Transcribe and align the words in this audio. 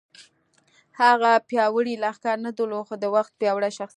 هغه 1.01 1.31
پیاوړی 1.49 1.95
لښکر 2.03 2.37
نه 2.45 2.51
درلود 2.57 2.85
خو 2.87 2.95
د 2.99 3.05
وخت 3.15 3.31
پیاوړی 3.39 3.71
شخصیت 3.79 3.87
و 3.89 3.89